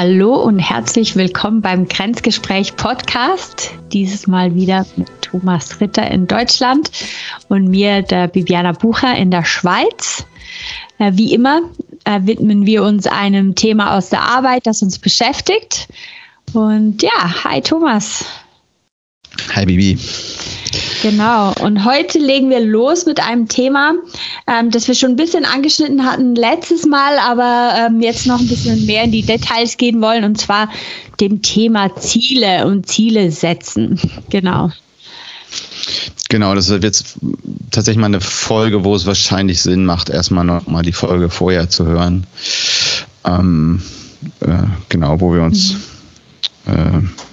[0.00, 3.72] Hallo und herzlich willkommen beim Grenzgespräch Podcast.
[3.92, 6.92] Dieses Mal wieder mit Thomas Ritter in Deutschland
[7.48, 10.24] und mir, der Bibiana Bucher in der Schweiz.
[11.00, 11.62] Äh, wie immer
[12.04, 15.88] äh, widmen wir uns einem Thema aus der Arbeit, das uns beschäftigt.
[16.52, 18.24] Und ja, hi Thomas.
[19.54, 19.98] Hi Bibi.
[21.02, 23.94] Genau, und heute legen wir los mit einem Thema,
[24.46, 28.48] ähm, das wir schon ein bisschen angeschnitten hatten letztes Mal, aber ähm, jetzt noch ein
[28.48, 30.68] bisschen mehr in die Details gehen wollen, und zwar
[31.20, 34.00] dem Thema Ziele und Ziele setzen.
[34.30, 34.70] Genau.
[36.28, 37.16] Genau, das wird jetzt
[37.70, 41.70] tatsächlich mal eine Folge, wo es wahrscheinlich Sinn macht, erstmal noch mal die Folge vorher
[41.70, 42.26] zu hören.
[43.24, 43.80] Ähm,
[44.40, 45.74] äh, genau, wo wir uns
[46.66, 46.72] mhm.
[46.72, 47.27] äh,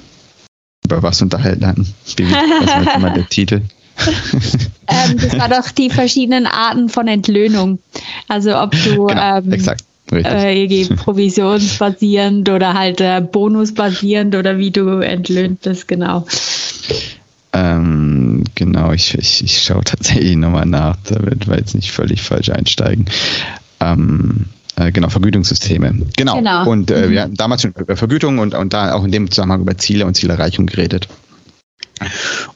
[0.85, 1.94] über was unterhalten hatten.
[2.05, 2.16] Was
[3.02, 3.62] war der Titel?
[4.88, 7.80] ähm, das war doch die verschiedenen Arten von Entlöhnung.
[8.27, 9.84] Also ob du genau, ähm, exakt.
[10.11, 16.28] Äh, provisionsbasierend oder halt äh, bonusbasierend oder wie du entlöhnt bist, genau.
[17.53, 22.50] Ähm, genau, ich, ich, ich schaue tatsächlich nochmal nach, damit wir jetzt nicht völlig falsch
[22.50, 23.06] einsteigen.
[23.80, 24.45] Ähm,
[24.78, 25.94] äh, genau, Vergütungssysteme.
[26.18, 26.36] Genau.
[26.36, 26.70] genau.
[26.70, 27.12] Und äh, mhm.
[27.12, 30.06] wir hatten damals schon über Vergütung und, und da auch in dem Zusammenhang über Ziele
[30.06, 31.08] und Zielerreichung geredet.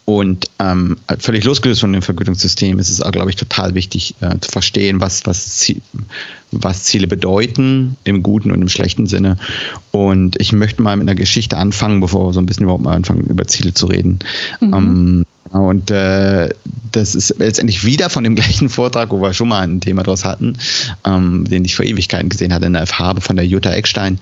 [0.05, 4.37] Und ähm, völlig losgelöst von dem Vergütungssystem ist es auch, glaube ich, total wichtig äh,
[4.39, 5.71] zu verstehen, was, was,
[6.51, 9.37] was Ziele bedeuten, im guten und im schlechten Sinne.
[9.91, 12.95] Und ich möchte mal mit einer Geschichte anfangen, bevor wir so ein bisschen überhaupt mal
[12.95, 14.19] anfangen, über Ziele zu reden.
[14.59, 14.73] Mhm.
[14.73, 16.49] Ähm, und äh,
[16.91, 20.25] das ist letztendlich wieder von dem gleichen Vortrag, wo wir schon mal ein Thema draus
[20.25, 20.57] hatten,
[21.05, 24.19] ähm, den ich vor Ewigkeiten gesehen hatte in der Farbe von der Jutta Eckstein,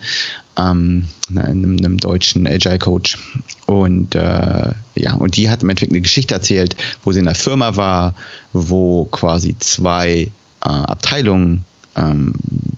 [0.58, 3.18] ähm, einem, einem deutschen Agile Coach.
[3.66, 7.36] Und äh, ja, und die hat im Endeffekt eine Geschichte erzählt, wo sie in einer
[7.36, 8.16] Firma war,
[8.54, 10.30] wo quasi zwei äh,
[10.62, 12.34] Abteilungen ähm,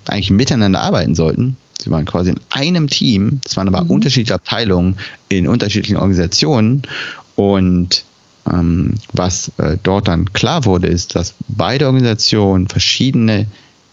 [0.06, 1.58] eigentlich miteinander arbeiten sollten.
[1.82, 3.92] Sie waren quasi in einem Team, das waren aber mhm.
[3.92, 4.98] unterschiedliche Abteilungen
[5.30, 6.82] in unterschiedlichen Organisationen
[7.36, 8.04] und
[8.52, 13.46] ähm, was äh, dort dann klar wurde, ist, dass beide Organisationen verschiedene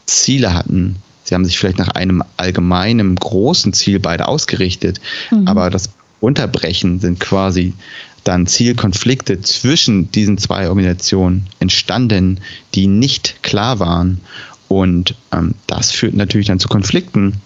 [0.06, 0.96] Ziele hatten.
[1.26, 5.00] Sie haben sich vielleicht nach einem allgemeinen großen Ziel beide ausgerichtet,
[5.30, 5.48] mhm.
[5.48, 7.74] aber das Unterbrechen sind quasi
[8.22, 12.40] dann Zielkonflikte zwischen diesen zwei Organisationen entstanden,
[12.74, 14.20] die nicht klar waren.
[14.68, 17.40] Und ähm, das führt natürlich dann zu Konflikten.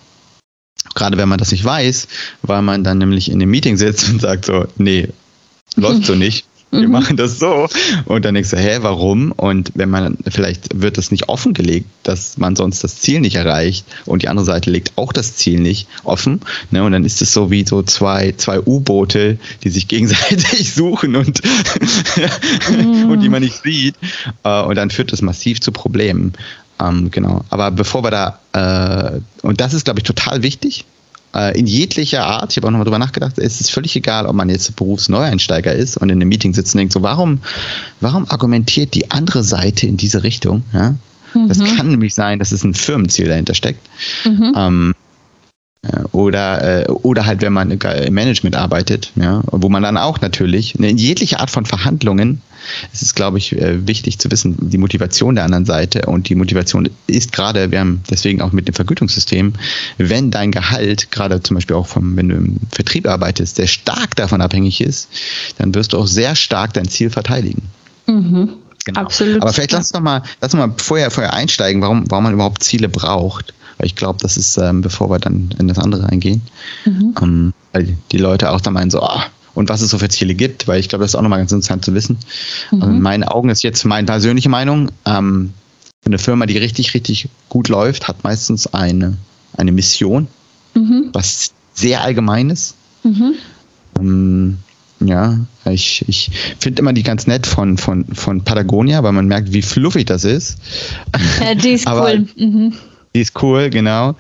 [0.95, 2.09] Gerade wenn man das nicht weiß,
[2.43, 5.09] weil man dann nämlich in dem Meeting sitzt und sagt so, nee,
[5.77, 6.93] läuft so nicht wir mhm.
[6.93, 7.69] machen das so.
[8.05, 9.33] Und dann denkst du, hä, warum?
[9.33, 13.85] Und wenn man, vielleicht wird das nicht offengelegt, dass man sonst das Ziel nicht erreicht
[14.07, 16.41] und die andere Seite legt auch das Ziel nicht offen.
[16.71, 16.85] Ne?
[16.85, 21.41] Und dann ist es so wie so zwei, zwei U-Boote, die sich gegenseitig suchen und,
[22.71, 23.11] mhm.
[23.11, 23.97] und die man nicht sieht.
[24.45, 26.33] Äh, und dann führt das massiv zu Problemen.
[26.81, 27.45] Ähm, genau.
[27.51, 30.85] Aber bevor wir da, äh, und das ist, glaube ich, total wichtig,
[31.55, 34.49] in jeglicher Art, ich habe auch nochmal drüber nachgedacht, es ist völlig egal, ob man
[34.49, 37.39] jetzt Berufsneueinsteiger ist und in einem Meeting sitzt und denkt, so warum,
[38.01, 40.65] warum argumentiert die andere Seite in diese Richtung?
[40.73, 40.97] Ja?
[41.35, 41.49] Mhm.
[41.49, 43.87] Das kann nämlich sein, dass es ein Firmenziel dahinter steckt.
[44.25, 44.55] Mhm.
[44.57, 45.09] Ähm, äh,
[46.13, 50.79] oder, äh, oder halt, wenn man im Management arbeitet, ja, wo man dann auch natürlich
[50.79, 52.43] in jeglicher Art von Verhandlungen
[52.93, 56.03] es ist, glaube ich, äh, wichtig zu wissen, die Motivation der anderen Seite.
[56.07, 59.55] Und die Motivation ist gerade, wir haben deswegen auch mit dem Vergütungssystem,
[59.99, 64.17] wenn dein Gehalt, gerade zum Beispiel auch vom, wenn du im Vertrieb arbeitest, sehr stark
[64.17, 65.09] davon abhängig ist,
[65.59, 67.63] dann wirst du auch sehr stark dein Ziel verteidigen.
[68.07, 68.51] Mhm.
[68.87, 69.01] Genau.
[69.01, 69.43] Absolut.
[69.43, 72.33] Aber vielleicht lass uns noch mal, lass uns mal vorher, vorher einsteigen, warum, warum man
[72.33, 73.53] überhaupt Ziele braucht.
[73.81, 76.43] Weil ich glaube, das ist, ähm, bevor wir dann in das andere eingehen,
[76.85, 77.15] mhm.
[77.23, 79.25] ähm, weil die Leute auch da meinen so, ah,
[79.55, 81.51] und was es so für Ziele gibt, weil ich glaube, das ist auch nochmal ganz
[81.51, 82.19] interessant zu wissen.
[82.73, 82.83] Mhm.
[82.83, 85.55] Also in meinen Augen ist jetzt meine persönliche Meinung, ähm,
[86.05, 89.17] eine Firma, die richtig, richtig gut läuft, hat meistens eine,
[89.57, 90.29] eine Mission,
[90.75, 91.09] mhm.
[91.15, 92.75] was sehr allgemein ist.
[93.03, 93.35] Mhm.
[93.99, 94.59] Ähm,
[95.01, 99.55] ja, ich, ich finde immer die ganz nett von, von, von Patagonia, weil man merkt,
[99.55, 100.59] wie fluffig das ist.
[101.41, 102.29] Ja, die ist cool.
[102.37, 102.75] Mhm.
[103.15, 104.15] Die ist cool, genau.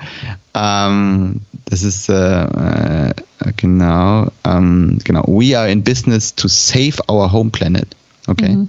[0.54, 3.14] Ähm, das ist äh, äh,
[3.56, 5.22] genau, ähm, genau.
[5.28, 7.86] We are in business to save our home planet.
[8.26, 8.56] Okay.
[8.56, 8.68] Mhm.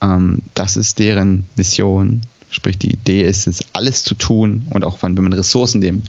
[0.00, 2.20] Ähm, das ist deren Mission.
[2.50, 6.02] Sprich, die Idee ist es, alles zu tun und auch wenn man Ressourcen dem,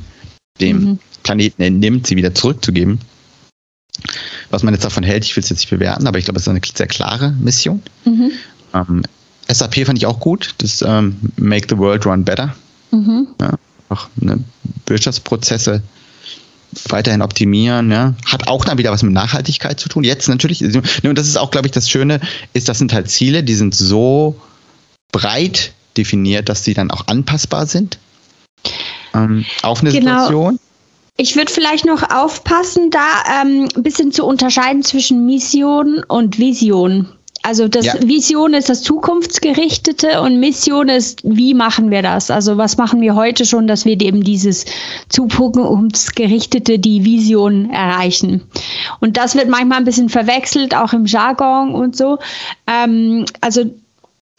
[0.61, 0.99] dem mhm.
[1.23, 2.99] Planeten entnimmt, sie wieder zurückzugeben.
[4.49, 6.43] Was man jetzt davon hält, ich will es jetzt nicht bewerten, aber ich glaube, es
[6.43, 7.81] ist eine sehr klare Mission.
[8.05, 8.31] Mhm.
[8.73, 9.03] Ähm,
[9.51, 12.55] SAP fand ich auch gut, das ähm, Make the World Run Better.
[12.91, 13.27] Mhm.
[13.39, 13.53] Ja,
[13.89, 14.43] auch ne,
[14.85, 15.81] Wirtschaftsprozesse
[16.89, 18.13] weiterhin optimieren, ja.
[18.25, 20.03] Hat auch dann wieder was mit Nachhaltigkeit zu tun.
[20.03, 22.19] Jetzt natürlich, ne, und das ist auch, glaube ich, das Schöne,
[22.53, 24.39] ist, das sind halt Ziele, die sind so
[25.11, 27.97] breit definiert, dass sie dann auch anpassbar sind
[29.13, 30.25] ähm, auf eine genau.
[30.25, 30.59] Situation.
[31.17, 37.09] Ich würde vielleicht noch aufpassen, da ähm, ein bisschen zu unterscheiden zwischen Mission und Vision.
[37.41, 37.93] Also das ja.
[38.01, 42.31] Vision ist das Zukunftsgerichtete und Mission ist, wie machen wir das?
[42.31, 44.65] Also was machen wir heute schon, dass wir eben dieses
[45.07, 48.43] Zukunftsgerichtete, die Vision erreichen?
[48.99, 52.19] Und das wird manchmal ein bisschen verwechselt, auch im Jargon und so.
[52.67, 53.65] Ähm, also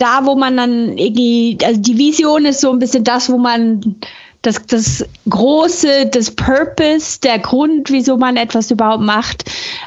[0.00, 3.96] da, wo man dann irgendwie, also die Vision ist so ein bisschen das, wo man
[4.42, 9.44] das, das Große, das Purpose, der Grund, wieso man etwas überhaupt macht,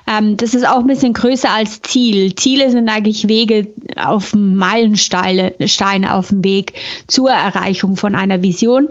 [0.08, 2.36] ähm, das ist auch ein bisschen größer als Ziel.
[2.36, 6.74] Ziele sind eigentlich Wege auf Meilensteine Steine auf dem Weg
[7.08, 8.90] zur Erreichung von einer Vision.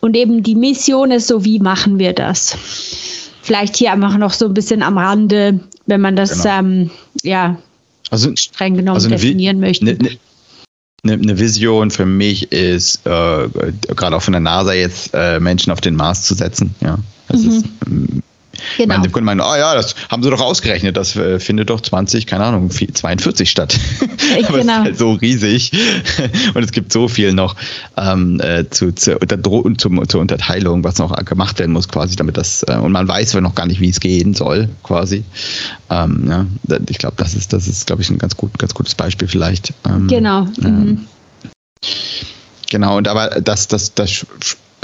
[0.00, 2.56] Und eben die Mission ist so, wie machen wir das?
[3.42, 6.58] Vielleicht hier einfach noch so ein bisschen am Rande, wenn man das genau.
[6.58, 6.90] ähm,
[7.22, 7.56] ja
[8.10, 9.84] also, streng genommen also definieren möchte.
[9.84, 10.18] Ne, ne, eine,
[11.14, 13.48] eine Vision für mich ist, äh,
[13.94, 16.74] gerade auch von der NASA jetzt, äh, Menschen auf den Mars zu setzen.
[16.80, 16.98] Ja,
[17.28, 17.50] das mhm.
[17.50, 18.22] ist ähm,
[18.76, 18.94] Genau.
[18.94, 22.26] Meine Kunden meinen, oh ja, das haben sie doch ausgerechnet, das äh, findet doch 20,
[22.26, 23.78] keine Ahnung, 42 statt.
[24.00, 24.42] Aber genau.
[24.42, 24.84] es ist genau.
[24.84, 25.72] halt so riesig
[26.54, 27.56] und es gibt so viel noch
[27.96, 32.64] ähm, äh, zu, zu, zu, zur Unterteilung, was noch gemacht werden muss, quasi, damit das,
[32.68, 35.24] äh, und man weiß aber noch gar nicht, wie es gehen soll, quasi.
[35.90, 36.46] Ähm, ja,
[36.88, 39.72] ich glaube, das ist, das ist, glaube ich, ein ganz, gut, ganz gutes Beispiel vielleicht.
[39.88, 40.46] Ähm, genau.
[40.60, 41.06] Mhm.
[42.70, 44.26] Genau, und aber das, das, das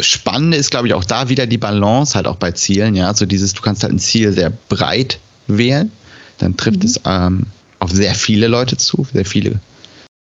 [0.03, 2.95] Spannende ist, glaube ich, auch da wieder die Balance halt auch bei Zielen.
[2.95, 5.91] Ja, also dieses, du kannst halt ein Ziel sehr breit wählen,
[6.39, 6.87] dann trifft mhm.
[6.87, 7.47] es ähm,
[7.79, 9.61] auf sehr viele Leute zu, sehr viele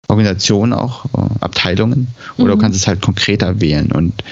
[0.08, 2.08] Organisationen auch, äh, Abteilungen.
[2.38, 2.58] Oder mhm.
[2.60, 3.92] du kannst es halt konkreter wählen.
[3.92, 4.24] Und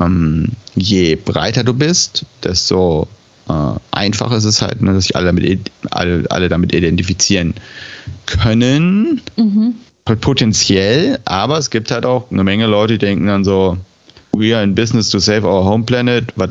[0.00, 3.08] ähm, je breiter du bist, desto
[3.48, 7.54] äh, einfacher ist es halt, ne, dass sich alle damit, alle, alle damit identifizieren
[8.26, 9.20] können.
[9.36, 9.74] Mhm.
[10.04, 13.78] Potenziell, aber es gibt halt auch eine Menge Leute, die denken dann so,
[14.36, 16.32] we are in business to save our home planet.
[16.36, 16.50] Was,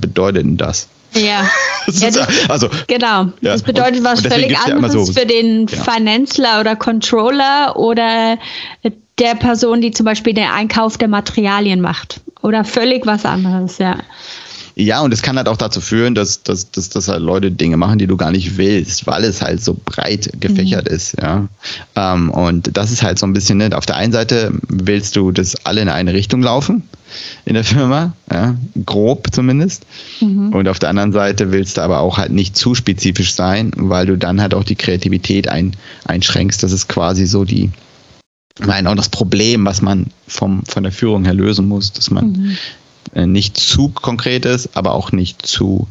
[0.00, 0.88] bedeutet denn das?
[1.14, 1.48] Ja.
[1.86, 3.24] ja das, also, genau.
[3.40, 3.52] Ja.
[3.52, 5.82] Das bedeutet was völlig anderes so, für den genau.
[5.82, 8.38] Finanzler oder Controller oder
[9.18, 12.20] der Person, die zum Beispiel den Einkauf der Materialien macht.
[12.42, 13.96] Oder völlig was anderes, ja.
[14.78, 17.78] Ja, und es kann halt auch dazu führen, dass, dass, dass, dass halt Leute Dinge
[17.78, 20.94] machen, die du gar nicht willst, weil es halt so breit gefächert mhm.
[20.94, 21.48] ist, ja.
[21.94, 25.32] Ähm, und das ist halt so ein bisschen, ne, auf der einen Seite willst du,
[25.32, 26.82] dass alle in eine Richtung laufen
[27.46, 29.86] in der Firma, ja, grob zumindest.
[30.20, 30.52] Mhm.
[30.52, 34.04] Und auf der anderen Seite willst du aber auch halt nicht zu spezifisch sein, weil
[34.04, 35.74] du dann halt auch die Kreativität ein,
[36.04, 36.62] einschränkst.
[36.62, 37.70] Das ist quasi so die,
[38.60, 42.10] ich meine, auch das Problem, was man vom, von der Führung her lösen muss, dass
[42.10, 42.56] man mhm.
[43.16, 45.88] Äh, nicht zu konkret ist, aber auch nicht zu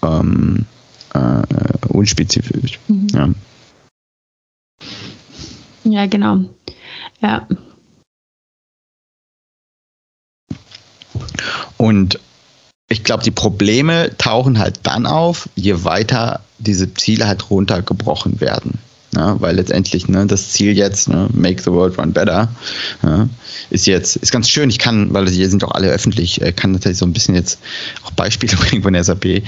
[0.00, 0.64] ähm,
[1.12, 1.42] äh,
[1.88, 2.78] unspezifisch.
[2.86, 3.08] Mhm.
[3.12, 3.28] Ja.
[5.82, 6.44] ja, genau.
[7.20, 7.48] Ja.
[11.76, 12.20] Und
[12.88, 18.78] ich glaube, die Probleme tauchen halt dann auf, je weiter diese Ziele halt runtergebrochen werden.
[19.14, 22.50] Ja, weil letztendlich ne, das Ziel jetzt, ne, make the world run better,
[23.02, 23.26] ja,
[23.70, 24.68] ist jetzt, ist ganz schön.
[24.68, 27.58] Ich kann, weil hier sind auch alle öffentlich, äh, kann natürlich so ein bisschen jetzt
[28.04, 29.42] auch Beispiele bringen von SAP.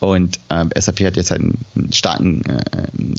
[0.00, 1.58] Und ähm, SAP hat jetzt einen
[1.92, 2.62] starken äh,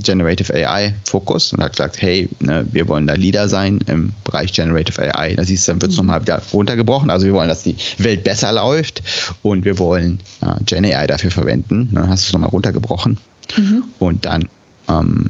[0.02, 5.00] Generative AI-Fokus und hat gesagt, hey, ne, wir wollen da Leader sein im Bereich Generative
[5.00, 5.36] AI.
[5.36, 6.08] Da siehst du, dann wird es mhm.
[6.08, 7.12] nochmal wieder runtergebrochen.
[7.12, 9.04] Also wir wollen, dass die Welt besser läuft
[9.44, 11.90] und wir wollen äh, Gen AI dafür verwenden.
[11.92, 13.20] Dann hast du es nochmal runtergebrochen.
[13.58, 13.84] Mhm.
[14.00, 14.50] Und dann
[14.90, 15.30] ähm,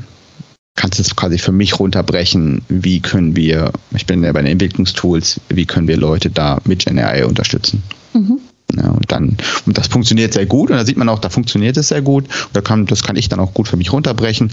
[0.84, 4.52] kannst du es quasi für mich runterbrechen, wie können wir, ich bin ja bei den
[4.52, 7.82] Entwicklungstools, wie können wir Leute da mit GenAI unterstützen.
[8.14, 8.40] Mhm.
[8.76, 11.78] Ja, und dann, und das funktioniert sehr gut und da sieht man auch, da funktioniert
[11.78, 12.26] es sehr gut.
[12.26, 14.52] Und da kann, das kann ich dann auch gut für mich runterbrechen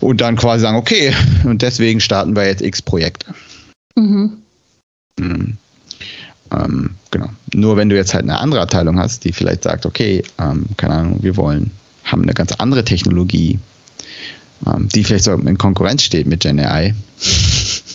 [0.00, 1.12] und dann quasi sagen, okay,
[1.44, 3.34] und deswegen starten wir jetzt X Projekte.
[3.96, 4.38] Mhm.
[5.20, 5.58] Mhm.
[6.52, 7.28] Ähm, genau.
[7.52, 10.94] Nur wenn du jetzt halt eine andere Abteilung hast, die vielleicht sagt, okay, ähm, keine
[10.94, 11.70] Ahnung, wir wollen,
[12.04, 13.58] haben eine ganz andere Technologie,
[14.94, 16.94] die vielleicht so in Konkurrenz steht mit Gen AI.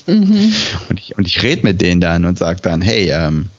[0.08, 0.54] Mhm.
[0.89, 3.50] Und ich, und ich rede mit denen dann und sage dann, hey, ähm,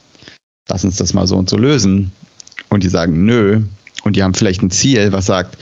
[0.68, 2.10] lass uns das mal so und so lösen.
[2.68, 3.62] Und die sagen, nö.
[4.02, 5.56] Und die haben vielleicht ein Ziel, was sagt,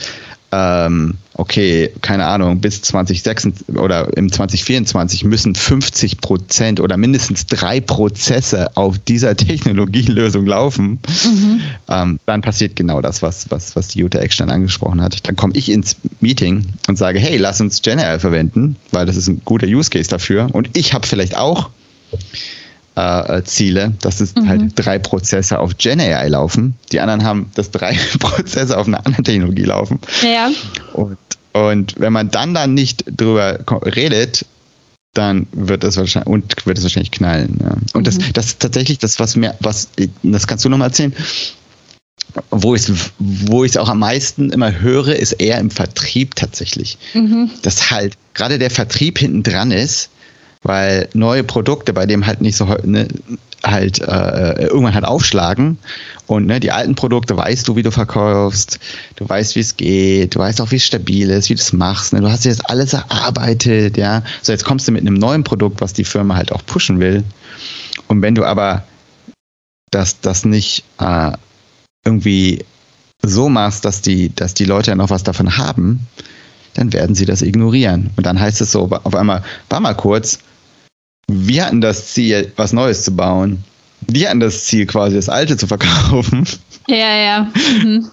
[0.51, 7.79] ähm, okay, keine Ahnung, bis 2026 oder im 2024 müssen 50 Prozent oder mindestens drei
[7.79, 11.61] Prozesse auf dieser Technologielösung laufen, mhm.
[11.87, 15.27] ähm, dann passiert genau das, was, was, was die Jutta Eckstein angesprochen hat.
[15.27, 19.27] Dann komme ich ins Meeting und sage, hey, lass uns GenAI verwenden, weil das ist
[19.27, 20.49] ein guter Use Case dafür.
[20.51, 21.69] Und ich habe vielleicht auch
[22.99, 24.47] äh, äh, Ziele, dass es mhm.
[24.47, 26.75] halt drei Prozesse auf Gen AI laufen.
[26.91, 29.99] Die anderen haben, dass drei Prozesse auf einer anderen Technologie laufen.
[30.21, 30.49] Ja.
[30.93, 31.17] Und,
[31.53, 34.45] und wenn man dann dann nicht drüber redet,
[35.13, 37.57] dann wird es wahrscheinlich und wird es wahrscheinlich knallen.
[37.61, 37.71] Ja.
[37.93, 38.03] Und mhm.
[38.03, 39.89] das, das ist tatsächlich das, was mir, was,
[40.23, 41.13] das kannst du nochmal erzählen.
[42.51, 46.97] wo ich es wo ich's auch am meisten immer höre, ist eher im Vertrieb tatsächlich.
[47.13, 47.49] Mhm.
[47.61, 50.09] Dass halt gerade der Vertrieb hinten dran ist,
[50.61, 53.07] weil neue Produkte bei dem halt nicht so ne,
[53.63, 55.77] halt äh, irgendwann halt aufschlagen
[56.27, 58.79] und ne, die alten Produkte weißt du, wie du verkaufst,
[59.15, 61.73] du weißt, wie es geht, du weißt auch, wie es stabil ist, wie du es
[61.73, 62.21] machst, ne?
[62.21, 64.23] du hast jetzt alles erarbeitet, ja.
[64.41, 67.23] So jetzt kommst du mit einem neuen Produkt, was die Firma halt auch pushen will.
[68.07, 68.83] Und wenn du aber
[69.91, 71.31] das, das nicht äh,
[72.05, 72.65] irgendwie
[73.21, 76.07] so machst, dass die, dass die Leute ja noch was davon haben,
[76.75, 78.11] dann werden sie das ignorieren.
[78.15, 80.39] Und dann heißt es so auf einmal, war mal kurz,
[81.29, 83.63] wir hatten das Ziel, was Neues zu bauen.
[84.07, 86.45] Wir hatten das Ziel, quasi das Alte zu verkaufen.
[86.87, 87.51] Ja, ja.
[87.83, 88.09] Mhm.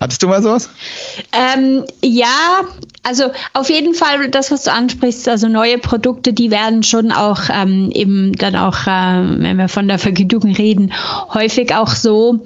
[0.00, 0.70] Hattest du mal sowas?
[1.32, 2.62] Ähm, ja,
[3.02, 7.42] also auf jeden Fall das, was du ansprichst, also neue Produkte, die werden schon auch
[7.52, 10.92] ähm, eben dann auch, äh, wenn wir von der Vergütung reden,
[11.34, 12.44] häufig auch so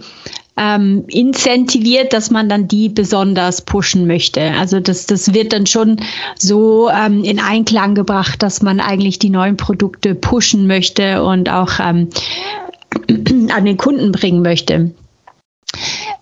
[0.56, 4.40] ähm, incentiviert, dass man dann die besonders pushen möchte.
[4.40, 5.96] Also das, das wird dann schon
[6.38, 11.72] so ähm, in Einklang gebracht, dass man eigentlich die neuen Produkte pushen möchte und auch
[11.80, 12.08] ähm,
[13.50, 14.92] an den Kunden bringen möchte.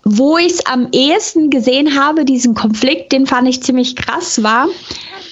[0.04, 4.68] Wo ich es am ehesten gesehen habe, diesen Konflikt, den fand ich ziemlich krass, war,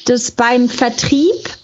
[0.07, 1.58] dass beim Vertrieb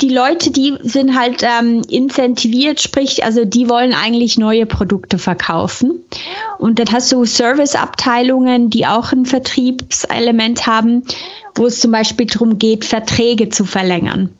[0.00, 6.04] die Leute, die sind halt ähm, incentiviert, sprich, also die wollen eigentlich neue Produkte verkaufen.
[6.58, 11.02] Und dann hast du Serviceabteilungen, die auch ein Vertriebselement haben,
[11.54, 14.30] wo es zum Beispiel darum geht, Verträge zu verlängern.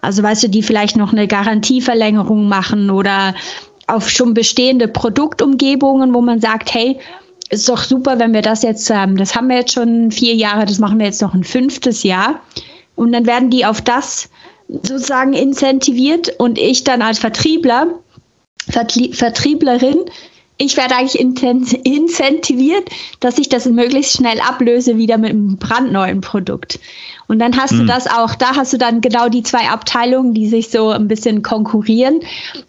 [0.00, 3.34] Also weißt du, die vielleicht noch eine Garantieverlängerung machen oder
[3.88, 6.98] auf schon bestehende Produktumgebungen, wo man sagt, hey,
[7.50, 10.64] ist doch super, wenn wir das jetzt, ähm, das haben wir jetzt schon vier Jahre,
[10.64, 12.40] das machen wir jetzt noch ein fünftes Jahr.
[12.94, 14.30] Und dann werden die auf das
[14.82, 17.98] sozusagen incentiviert und ich dann als Vertriebler,
[18.68, 19.98] Vertlie Vertrieblerin,
[20.58, 22.88] ich werde eigentlich incentiviert,
[23.20, 26.78] dass ich das möglichst schnell ablöse wieder mit einem brandneuen Produkt.
[27.26, 27.78] Und dann hast mhm.
[27.78, 31.08] du das auch, da hast du dann genau die zwei Abteilungen, die sich so ein
[31.08, 32.20] bisschen konkurrieren.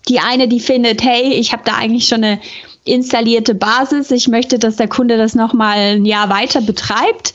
[0.07, 2.39] Die eine, die findet, hey, ich habe da eigentlich schon eine
[2.86, 4.12] installierte Basis.
[4.12, 7.34] Ich möchte, dass der Kunde das nochmal ein Jahr weiter betreibt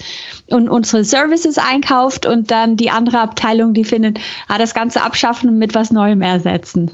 [0.48, 5.48] und unsere Services einkauft und dann die andere Abteilung, die findet, ah, das Ganze abschaffen
[5.48, 6.90] und mit was Neuem ersetzen.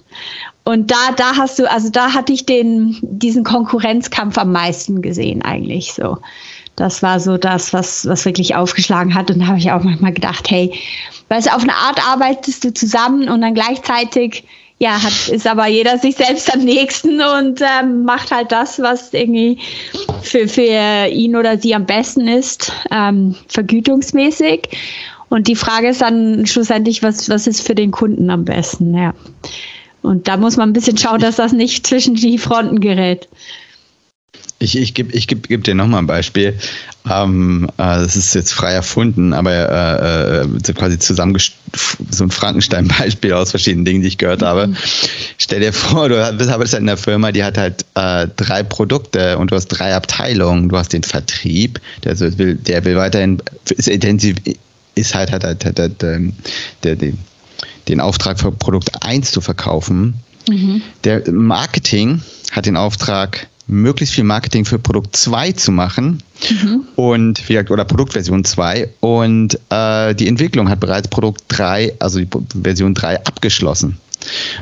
[0.65, 5.43] Und da, da hast du, also da hatte ich den, diesen Konkurrenzkampf am meisten gesehen
[5.43, 6.19] eigentlich so.
[6.77, 9.31] Das war so das, was, was wirklich aufgeschlagen hat.
[9.31, 10.73] Und da habe ich auch manchmal gedacht, hey,
[11.29, 14.45] weißt du, auf eine Art arbeitest du zusammen und dann gleichzeitig
[14.85, 19.15] ja, hat, ist aber jeder sich selbst am nächsten und ähm, macht halt das, was
[19.15, 19.59] irgendwie
[20.21, 24.69] für, für ihn oder sie am besten ist, ähm, vergütungsmäßig.
[25.31, 29.15] Und die Frage ist dann schlussendlich, was, was ist für den Kunden am besten, ja.
[30.03, 33.27] Und da muss man ein bisschen schauen, dass das nicht zwischen die Fronten gerät.
[34.61, 36.57] Ich, ich gebe ich geb, geb dir nochmal ein Beispiel.
[37.11, 41.37] Ähm, äh, das ist jetzt frei erfunden, aber äh, äh, quasi zusammen
[42.11, 44.69] so ein Frankenstein-Beispiel aus verschiedenen Dingen, die ich gehört habe.
[44.69, 44.77] Mhm.
[45.39, 49.37] Stell dir vor, du arbeitest halt in einer Firma, die hat halt äh, drei Produkte
[49.39, 50.69] und du hast drei Abteilungen.
[50.69, 54.37] Du hast den Vertrieb, der will, der will weiterhin ist intensiv,
[54.95, 56.33] ist halt, hat halt, halt, ähm,
[56.85, 57.13] der, der,
[57.89, 60.15] den Auftrag für Produkt 1 zu verkaufen.
[60.49, 60.83] Mhm.
[61.05, 62.23] Der Marketing
[62.53, 66.83] hat den Auftrag, möglichst viel Marketing für Produkt 2 zu machen mhm.
[66.97, 72.21] und wie gesagt, oder Produktversion 2 und äh, die Entwicklung hat bereits Produkt 3, also
[72.21, 72.29] die
[72.63, 73.99] Version 3 abgeschlossen.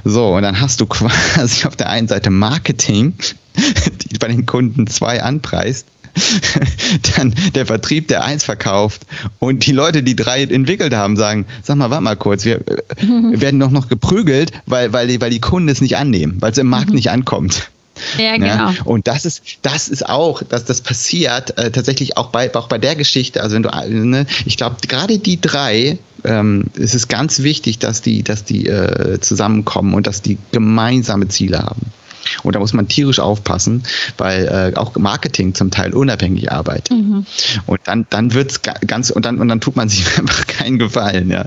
[0.04, 3.14] So, und dann hast du quasi auf der einen Seite Marketing,
[4.11, 5.87] die bei den Kunden 2 anpreist,
[7.16, 9.02] dann der Vertrieb, der eins verkauft
[9.38, 12.61] und die Leute, die drei entwickelt haben, sagen, sag mal, warte mal kurz, wir,
[13.00, 16.52] wir werden doch noch geprügelt, weil, weil, die, weil die Kunden es nicht annehmen, weil
[16.52, 16.97] es im Markt mhm.
[16.97, 17.71] nicht ankommt.
[18.19, 18.47] Ja, genau.
[18.47, 22.69] Ja, und das ist, das ist auch, dass das passiert äh, tatsächlich auch bei, auch
[22.69, 23.43] bei der Geschichte.
[23.43, 28.03] Also wenn du, ne, ich glaube, gerade die drei, ähm, es ist ganz wichtig, dass
[28.03, 31.93] die, dass die äh, zusammenkommen und dass die gemeinsame Ziele haben.
[32.43, 33.83] Und da muss man tierisch aufpassen,
[34.17, 36.97] weil äh, auch Marketing zum Teil unabhängig arbeitet.
[36.97, 37.27] Mhm.
[37.67, 41.31] Und dann, dann wird's ganz und dann und dann tut man sich einfach keinen Gefallen,
[41.31, 41.47] ja.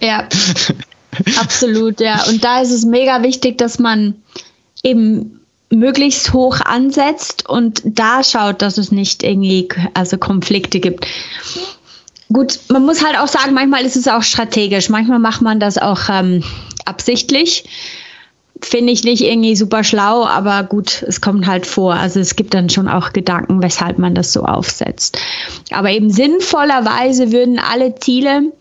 [0.00, 0.28] Ja.
[1.40, 2.24] Absolut, ja.
[2.28, 4.16] Und da ist es mega wichtig, dass man
[4.82, 5.35] eben
[5.70, 11.06] möglichst hoch ansetzt und da schaut, dass es nicht irgendwie also Konflikte gibt.
[12.32, 14.88] Gut, man muss halt auch sagen, manchmal ist es auch strategisch.
[14.88, 16.42] Manchmal macht man das auch ähm,
[16.84, 17.64] absichtlich.
[18.62, 21.94] Finde ich nicht irgendwie super schlau, aber gut, es kommt halt vor.
[21.94, 25.18] Also es gibt dann schon auch Gedanken, weshalb man das so aufsetzt.
[25.70, 28.52] Aber eben sinnvollerweise würden alle Ziele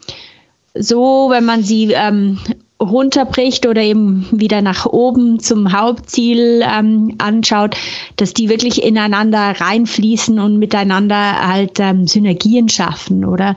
[0.78, 2.38] so, wenn man sie ähm,
[2.82, 7.76] runterbricht oder eben wieder nach oben zum Hauptziel ähm, anschaut,
[8.18, 13.56] dass die wirklich ineinander reinfließen und miteinander halt ähm, Synergien schaffen, oder?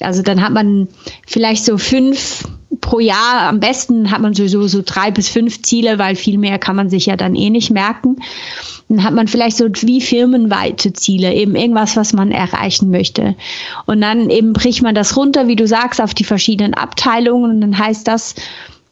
[0.00, 0.88] Also dann hat man
[1.26, 2.44] vielleicht so fünf
[2.84, 6.58] pro Jahr, am besten hat man sowieso so drei bis fünf Ziele, weil viel mehr
[6.58, 8.16] kann man sich ja dann eh nicht merken.
[8.90, 13.36] Dann hat man vielleicht so wie firmenweite Ziele, eben irgendwas, was man erreichen möchte.
[13.86, 17.60] Und dann eben bricht man das runter, wie du sagst, auf die verschiedenen Abteilungen und
[17.62, 18.34] dann heißt das,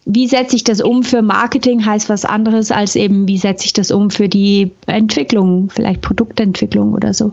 [0.07, 3.75] wie setze ich das um für Marketing, heißt was anderes als eben, wie setze ich
[3.75, 7.33] das um für die Entwicklung, vielleicht Produktentwicklung oder so.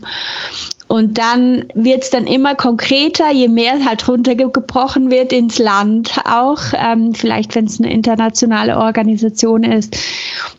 [0.90, 6.60] Und dann wird es dann immer konkreter, je mehr halt runtergebrochen wird ins Land auch,
[6.74, 9.96] ähm, vielleicht wenn es eine internationale Organisation ist.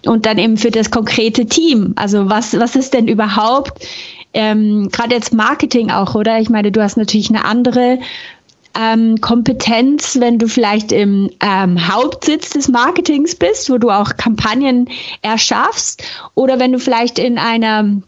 [0.07, 1.95] Und dann eben für das konkrete Team.
[1.97, 3.85] Also was, was ist denn überhaupt,
[4.33, 6.39] ähm, gerade jetzt Marketing auch, oder?
[6.39, 7.99] Ich meine, du hast natürlich eine andere
[8.79, 14.89] ähm, Kompetenz, wenn du vielleicht im ähm, Hauptsitz des Marketings bist, wo du auch Kampagnen
[15.23, 16.05] erschaffst,
[16.37, 18.01] oder wenn du vielleicht in einer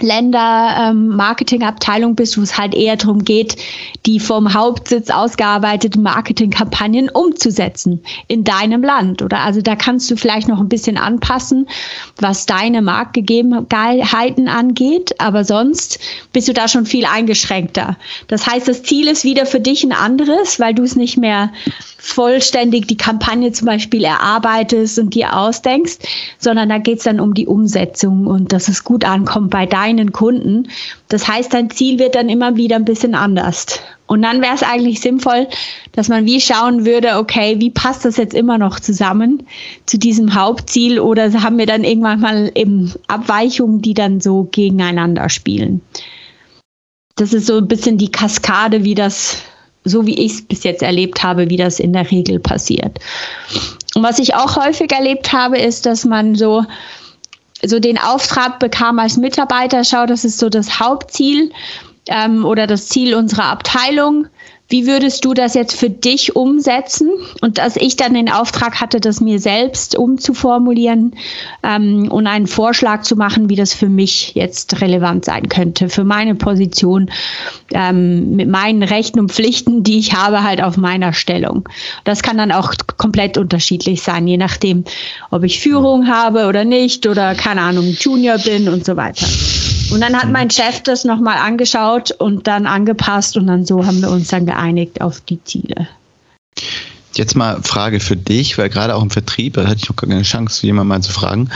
[0.00, 3.56] Länder-Marketingabteilung ähm, bist, wo es halt eher darum geht,
[4.04, 9.22] die vom Hauptsitz ausgearbeiteten Marketingkampagnen umzusetzen in deinem Land.
[9.22, 11.68] Oder also da kannst du vielleicht noch ein bisschen anpassen,
[12.20, 16.00] was deine Marktgegebenheiten angeht, aber sonst
[16.32, 17.96] bist du da schon viel eingeschränkter.
[18.28, 21.50] Das heißt, das Ziel ist wieder für dich ein anderes, weil du es nicht mehr
[21.98, 25.98] vollständig die Kampagne zum Beispiel erarbeitest und dir ausdenkst,
[26.38, 30.12] sondern da geht es dann um die Umsetzung und dass es gut ankommt bei deinen
[30.12, 30.68] Kunden.
[31.08, 33.66] Das heißt, dein Ziel wird dann immer wieder ein bisschen anders.
[34.06, 35.48] Und dann wäre es eigentlich sinnvoll,
[35.92, 39.46] dass man wie schauen würde, okay, wie passt das jetzt immer noch zusammen
[39.86, 45.28] zu diesem Hauptziel oder haben wir dann irgendwann mal eben Abweichungen, die dann so gegeneinander
[45.28, 45.80] spielen.
[47.16, 49.42] Das ist so ein bisschen die Kaskade, wie das
[49.86, 52.98] so wie ich es bis jetzt erlebt habe, wie das in der Regel passiert.
[53.94, 56.64] Und was ich auch häufig erlebt habe, ist, dass man so,
[57.68, 61.52] so den Auftrag bekam als Mitarbeiter, schau, das ist so das Hauptziel
[62.08, 64.28] ähm, oder das Ziel unserer Abteilung.
[64.68, 67.10] Wie würdest du das jetzt für dich umsetzen?
[67.40, 71.14] Und dass ich dann den Auftrag hatte, das mir selbst umzuformulieren
[71.62, 76.02] ähm, und einen Vorschlag zu machen, wie das für mich jetzt relevant sein könnte, für
[76.02, 77.10] meine Position,
[77.72, 81.68] ähm, mit meinen Rechten und Pflichten, die ich habe, halt auf meiner Stellung.
[82.02, 84.84] Das kann dann auch komplett unterschiedlich sein, je nachdem,
[85.30, 89.26] ob ich Führung habe oder nicht oder keine Ahnung, Junior bin und so weiter.
[89.90, 94.00] Und dann hat mein Chef das nochmal angeschaut und dann angepasst und dann so haben
[94.00, 95.88] wir uns dann geeinigt auf die Ziele.
[97.16, 100.08] Jetzt mal Frage für dich, weil gerade auch im Vertrieb, da hatte ich noch gar
[100.08, 101.50] keine Chance, jemand mal zu fragen.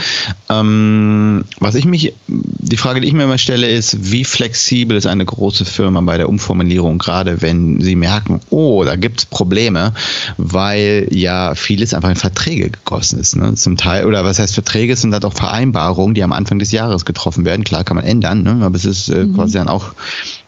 [0.49, 5.05] Ähm, was ich mich, die Frage, die ich mir immer stelle, ist, wie flexibel ist
[5.05, 9.93] eine große Firma bei der Umformulierung, gerade wenn sie merken, oh, da gibt es Probleme,
[10.37, 13.35] weil ja vieles einfach in Verträge gegossen ist.
[13.35, 13.53] Ne?
[13.55, 17.05] Zum Teil, oder was heißt Verträge, sind halt auch Vereinbarungen, die am Anfang des Jahres
[17.05, 17.63] getroffen werden.
[17.63, 18.59] Klar kann man ändern, ne?
[18.65, 19.35] aber es ist äh, mhm.
[19.35, 19.93] quasi dann auch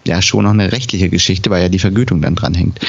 [0.06, 2.80] ja schon noch eine rechtliche Geschichte, weil ja die Vergütung dann dran hängt.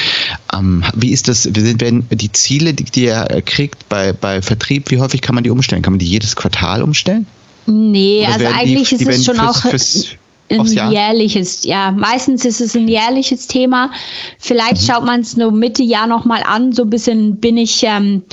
[0.53, 4.99] Ähm, wie ist das, werden die Ziele, die, die ihr kriegt bei, bei Vertrieb, wie
[4.99, 5.81] häufig kann man die umstellen?
[5.81, 7.25] Kann man die jedes Quartal umstellen?
[7.67, 10.07] Nee, Oder also eigentlich die, ist es schon fürs, auch fürs,
[10.49, 13.91] ein jährliches, ja, meistens ist es ein jährliches Thema.
[14.37, 14.85] Vielleicht mhm.
[14.85, 18.23] schaut man es nur Mitte Jahr nochmal an, so ein bisschen bin ich, ähm,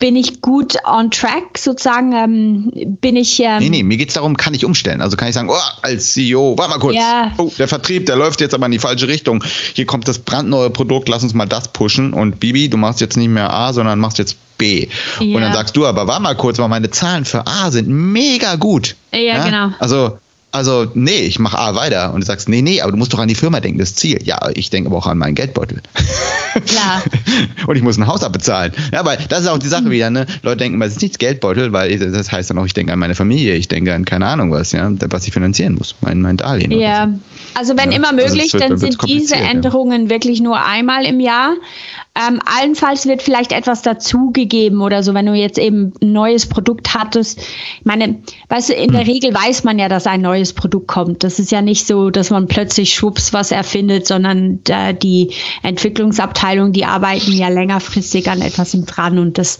[0.00, 3.38] bin ich gut on track sozusagen, ähm, bin ich.
[3.40, 5.00] Ähm, nee, nee, mir geht es darum, kann ich umstellen.
[5.00, 7.32] Also kann ich sagen, oh, als CEO, warte mal kurz, ja.
[7.36, 9.44] oh, der Vertrieb, der läuft jetzt aber in die falsche Richtung.
[9.74, 13.16] Hier kommt das brandneue Produkt, lass uns mal das pushen und Bibi, du machst jetzt
[13.16, 14.88] nicht mehr A, sondern machst jetzt B.
[15.20, 15.36] Ja.
[15.36, 18.56] Und dann sagst du aber, warte mal kurz, weil meine Zahlen für A sind mega
[18.56, 18.96] gut.
[19.12, 19.44] Ja, ja?
[19.44, 19.70] genau.
[19.78, 20.18] Also
[20.52, 22.12] also, nee, ich mache A weiter.
[22.12, 24.18] Und du sagst, nee, nee, aber du musst doch an die Firma denken, das Ziel.
[24.24, 25.80] Ja, ich denke aber auch an meinen Geldbeutel.
[26.66, 27.02] Klar.
[27.66, 28.72] und ich muss ein Haus abbezahlen.
[28.92, 29.90] Ja, weil das ist auch die Sache mhm.
[29.90, 30.26] wieder, ne?
[30.42, 33.14] Leute denken, es ist nicht Geldbeutel, weil das heißt dann auch, ich denke an meine
[33.14, 36.72] Familie, ich denke an keine Ahnung was, ja, was ich finanzieren muss, mein, mein Darlehen.
[36.72, 37.08] Ja,
[37.54, 40.10] also wenn ja, immer also möglich, also wird, dann sind diese Änderungen ja.
[40.10, 41.54] wirklich nur einmal im Jahr.
[42.16, 46.92] Ähm, allenfalls wird vielleicht etwas dazugegeben oder so, wenn du jetzt eben ein neues Produkt
[46.92, 47.38] hattest.
[47.38, 49.08] Ich meine, weißt du, in der hm.
[49.08, 51.22] Regel weiß man ja, dass ein neues Produkt kommt.
[51.22, 56.72] Das ist ja nicht so, dass man plötzlich schwupps was erfindet, sondern äh, die Entwicklungsabteilung,
[56.72, 59.58] die arbeiten ja längerfristig an etwas dran und das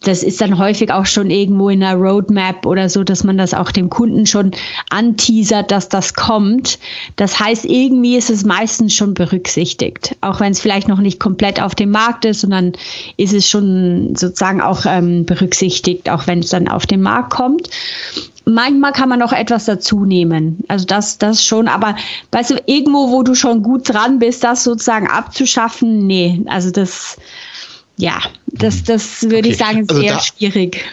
[0.00, 3.52] das ist dann häufig auch schon irgendwo in einer Roadmap oder so, dass man das
[3.52, 4.52] auch dem Kunden schon
[4.88, 6.78] anteasert, dass das kommt.
[7.16, 11.60] Das heißt, irgendwie ist es meistens schon berücksichtigt, auch wenn es vielleicht noch nicht komplett
[11.60, 12.72] auf dem Markt ist, sondern
[13.18, 17.68] ist es schon sozusagen auch ähm, berücksichtigt, auch wenn es dann auf den Markt kommt.
[18.46, 20.64] Manchmal kann man noch etwas dazu nehmen.
[20.66, 21.94] Also das, das schon, aber
[22.32, 27.18] weißt du, irgendwo, wo du schon gut dran bist, das sozusagen abzuschaffen, nee, also das,
[28.00, 29.48] ja, das, das würde okay.
[29.50, 30.84] ich sagen, also sehr da, schwierig.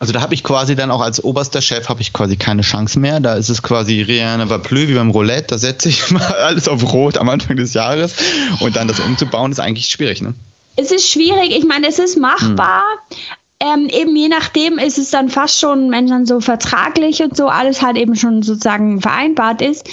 [0.00, 3.00] Also da habe ich quasi dann auch als oberster Chef habe ich quasi keine Chance
[3.00, 3.18] mehr.
[3.18, 5.48] Da ist es quasi rien ne va plus wie beim Roulette.
[5.48, 8.14] Da setze ich mal alles auf Rot am Anfang des Jahres
[8.60, 10.34] und dann das umzubauen ist eigentlich schwierig, ne?
[10.76, 11.50] Es ist schwierig.
[11.50, 12.84] Ich meine, es ist machbar.
[13.10, 13.18] Hm.
[13.60, 17.48] Ähm, eben je nachdem ist es dann fast schon, wenn dann so vertraglich und so
[17.48, 19.88] alles halt eben schon sozusagen vereinbart ist,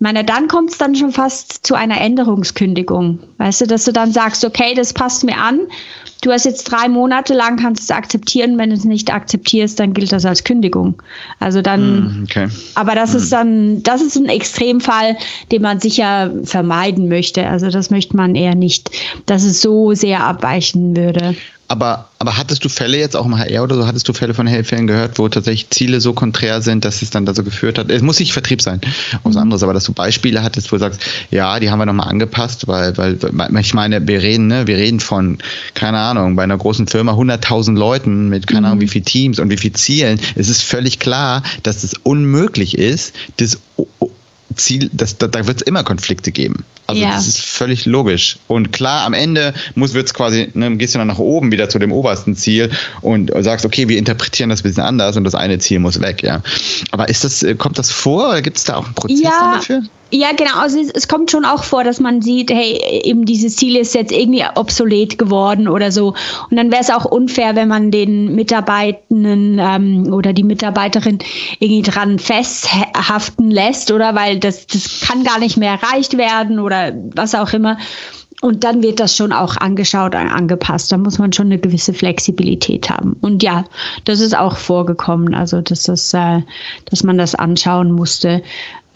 [0.00, 3.20] meine, dann kommt es dann schon fast zu einer Änderungskündigung.
[3.38, 5.60] Weißt du, dass du dann sagst, okay, das passt mir an.
[6.22, 8.58] Du hast jetzt drei Monate lang, kannst es akzeptieren.
[8.58, 11.02] Wenn du es nicht akzeptierst, dann gilt das als Kündigung.
[11.38, 12.48] Also dann, hm, okay.
[12.74, 13.30] aber das ist hm.
[13.30, 15.16] dann, das ist ein Extremfall,
[15.50, 17.46] den man sicher vermeiden möchte.
[17.46, 18.90] Also das möchte man eher nicht,
[19.26, 21.36] dass es so sehr abweichen würde.
[21.70, 24.48] Aber, aber hattest du Fälle jetzt auch im HR oder so, hattest du Fälle von
[24.48, 27.92] Fällen gehört, wo tatsächlich Ziele so konträr sind, dass es dann dazu geführt hat?
[27.92, 28.80] Es muss nicht Vertrieb sein,
[29.22, 29.42] was mhm.
[29.42, 32.66] anderes, aber dass du Beispiele hattest, wo du sagst, ja, die haben wir nochmal angepasst,
[32.66, 33.18] weil, weil,
[33.60, 35.38] ich meine, wir reden, ne, wir reden von,
[35.74, 38.82] keine Ahnung, bei einer großen Firma 100.000 Leuten mit, keine Ahnung, mhm.
[38.82, 40.20] wie viel Teams und wie viel Zielen.
[40.36, 43.58] Es ist völlig klar, dass es unmöglich ist, das
[44.56, 46.64] Ziel, das, da, da wird es immer Konflikte geben.
[46.86, 47.12] Also ja.
[47.12, 48.36] das ist völlig logisch.
[48.48, 51.78] Und klar, am Ende muss wird's quasi, ne, gehst du dann nach oben wieder zu
[51.78, 52.70] dem obersten Ziel
[53.00, 56.22] und sagst, okay, wir interpretieren das ein bisschen anders und das eine Ziel muss weg,
[56.22, 56.42] ja.
[56.90, 59.54] Aber ist das, äh, kommt das vor oder gibt es da auch einen Prozess ja,
[59.54, 59.82] dafür?
[60.12, 60.56] Ja, genau.
[60.56, 63.94] Also es, es, kommt schon auch vor, dass man sieht, hey, eben dieses Ziel ist
[63.94, 66.14] jetzt irgendwie obsolet geworden oder so.
[66.50, 71.18] Und dann wäre es auch unfair, wenn man den Mitarbeitenden ähm, oder die Mitarbeiterin
[71.60, 74.14] irgendwie dran festhaften lässt, oder?
[74.14, 77.78] Weil das, das kann gar nicht mehr erreicht werden oder was auch immer.
[78.40, 80.90] Und dann wird das schon auch angeschaut, angepasst.
[80.90, 83.16] Da muss man schon eine gewisse Flexibilität haben.
[83.20, 83.66] Und ja,
[84.04, 86.40] das ist auch vorgekommen, also dass, das, äh,
[86.86, 88.42] dass man das anschauen musste.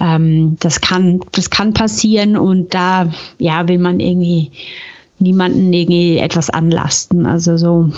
[0.00, 4.50] Ähm, das, kann, das kann passieren und da ja, will man irgendwie
[5.18, 7.26] niemanden irgendwie etwas anlasten.
[7.26, 7.90] Also so,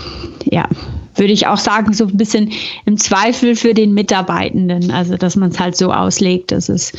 [0.45, 0.69] ja,
[1.15, 2.53] würde ich auch sagen, so ein bisschen
[2.85, 4.91] im Zweifel für den Mitarbeitenden.
[4.91, 6.93] Also dass man es halt so auslegt, dass es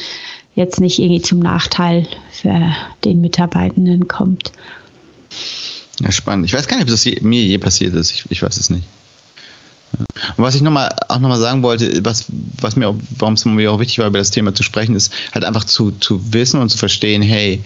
[0.58, 4.52] jetzt nicht irgendwie zum Nachteil für den Mitarbeitenden kommt.
[6.00, 6.46] Ja, spannend.
[6.46, 8.12] Ich weiß gar nicht, ob das mir je passiert ist.
[8.12, 8.84] Ich, ich weiß es nicht.
[10.00, 12.26] Und was ich noch mal, auch nochmal sagen wollte, was,
[12.60, 15.46] was mir, warum es mir auch wichtig war, über das Thema zu sprechen, ist halt
[15.46, 17.64] einfach zu, zu wissen und zu verstehen, hey,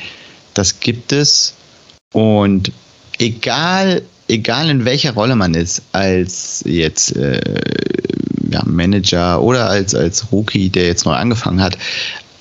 [0.54, 1.56] das gibt es
[2.14, 2.72] und
[3.20, 7.40] egal, egal in welcher Rolle man ist, als jetzt äh,
[8.50, 11.78] ja, Manager oder als, als Rookie, der jetzt neu angefangen hat,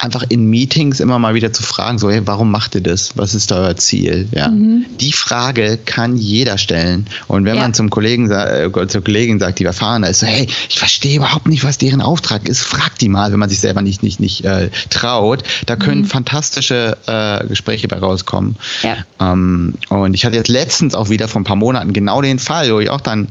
[0.00, 3.16] einfach in Meetings immer mal wieder zu fragen, so, hey, warum macht ihr das?
[3.16, 4.28] Was ist euer Ziel?
[4.32, 4.48] Ja.
[4.48, 4.86] Mhm.
[4.98, 7.06] Die Frage kann jeder stellen.
[7.28, 7.62] Und wenn ja.
[7.62, 11.48] man zum Kollegen, äh, zur Kollegin sagt, die erfahren ist, so, hey, ich verstehe überhaupt
[11.48, 14.44] nicht, was deren Auftrag ist, frag die mal, wenn man sich selber nicht, nicht, nicht
[14.44, 15.42] äh, traut.
[15.66, 16.06] Da können mhm.
[16.06, 18.56] fantastische äh, Gespräche bei rauskommen.
[18.82, 18.96] Ja.
[19.20, 22.72] Ähm, und ich hatte jetzt letztens auch wieder vor ein paar Monaten genau den Fall,
[22.72, 23.28] wo ich auch dann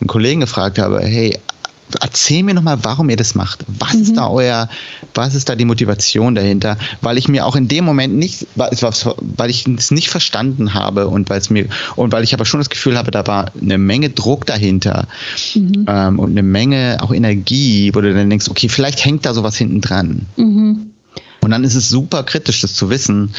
[0.00, 1.38] einen Kollegen gefragt habe, hey,
[2.00, 3.64] erzähl mir nochmal, warum ihr das macht.
[3.66, 4.02] Was mhm.
[4.02, 4.68] ist da euer,
[5.14, 6.76] was ist da die Motivation dahinter?
[7.00, 11.30] Weil ich mir auch in dem Moment nicht, weil ich es nicht verstanden habe und
[11.30, 14.10] weil es mir, und weil ich aber schon das Gefühl habe, da war eine Menge
[14.10, 15.06] Druck dahinter
[15.54, 15.86] mhm.
[15.88, 19.56] ähm, und eine Menge auch Energie, wo du dann denkst, okay, vielleicht hängt da sowas
[19.56, 20.26] hinten dran.
[20.36, 20.85] Mhm.
[21.46, 23.30] Und dann ist es super kritisch, das zu wissen,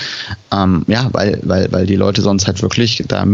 [0.53, 3.25] ähm, ja, weil, weil, weil die Leute sonst halt wirklich da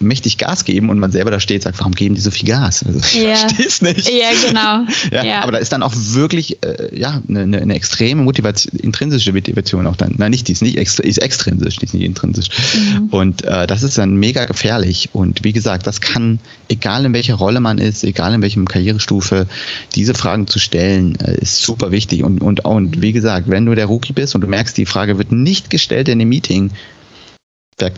[0.00, 2.86] mächtig Gas geben und man selber da steht, sagt, warum geben die so viel Gas?
[2.86, 3.36] Also, ich ja.
[3.36, 4.08] verstehe es nicht.
[4.08, 4.86] Ja, genau.
[5.12, 9.34] ja, ja, Aber da ist dann auch wirklich äh, ja, eine, eine extreme Motivation, intrinsische
[9.34, 10.14] Motivation auch dann.
[10.16, 12.48] Nein, nicht, die ist nicht extra, ist extrinsisch, die ist nicht intrinsisch.
[12.74, 13.08] Mhm.
[13.08, 15.10] Und äh, das ist dann mega gefährlich.
[15.12, 16.38] Und wie gesagt, das kann,
[16.70, 19.46] egal in welcher Rolle man ist, egal in welchem Karrierestufe,
[19.94, 22.24] diese Fragen zu stellen, äh, ist super wichtig.
[22.24, 24.86] Und, und, und wie gesagt, wenn du der der Rookie bist und du merkst, die
[24.86, 26.70] Frage wird nicht gestellt in dem Meeting,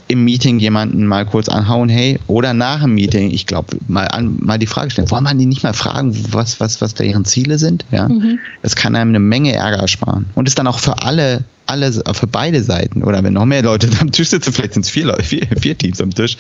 [0.09, 4.39] im Meeting jemanden mal kurz anhauen, hey, oder nach dem Meeting, ich glaube, mal an,
[4.41, 5.11] mal die Frage stellen.
[5.11, 7.85] Wollen man die nicht mal fragen, was, was, was deren Ziele sind?
[7.91, 8.09] Ja.
[8.09, 8.39] Mhm.
[8.63, 10.27] Das kann einem eine Menge Ärger ersparen.
[10.35, 13.91] Und ist dann auch für alle, alle, für beide Seiten, oder wenn noch mehr Leute
[14.01, 16.37] am Tisch sitzen, vielleicht sind es vier Leute, vier, vier Teams am Tisch.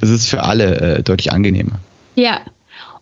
[0.00, 1.78] Es ist für alle äh, deutlich angenehmer.
[2.16, 2.40] Ja.